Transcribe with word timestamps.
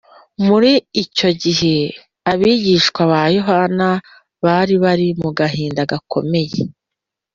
muri 0.45 0.71
icyo 1.03 1.29
gihe, 1.41 1.75
abigishwa 2.31 3.01
ba 3.11 3.21
yohana 3.35 3.89
bari 4.45 4.75
bari 4.83 5.07
mu 5.21 5.29
gahinda 5.39 5.81
gakomeye 5.91 6.59